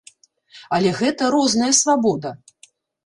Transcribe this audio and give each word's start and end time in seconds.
Але 0.77 0.93
гэта 1.01 1.29
розная 1.35 1.71
свабода. 1.81 2.31